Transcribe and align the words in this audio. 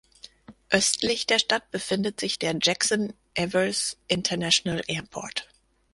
Östlich 0.71 1.27
der 1.27 1.37
Stadt 1.37 1.69
befindet 1.69 2.19
sich 2.19 2.39
der 2.39 2.55
Jackson-Evers 2.59 3.97
International 4.07 4.81
Airport. 4.87 5.47